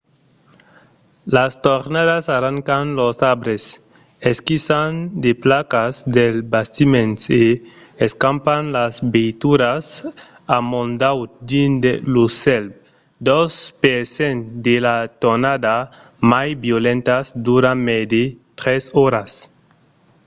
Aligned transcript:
las 1.35 1.61
tornadas 1.65 2.25
arrancan 2.37 2.85
los 2.99 3.15
arbres 3.31 3.63
esquiçan 4.31 4.89
de 5.23 5.31
placas 5.43 5.93
dels 6.15 6.41
bastiments 6.53 7.21
e 7.41 7.45
escampan 8.07 8.61
las 8.77 8.95
veituras 9.13 9.85
amondaut 10.57 11.29
dins 11.49 11.81
lo 12.13 12.25
cèl. 12.43 12.65
dos 13.29 13.51
per 13.83 13.99
cent 14.15 14.39
de 14.65 14.75
las 14.85 15.03
tornadas 15.23 15.85
mai 16.31 16.49
violentas 16.67 17.25
duran 17.47 17.77
mai 17.87 18.03
de 18.13 18.23
tres 18.59 18.83
oras 19.07 19.31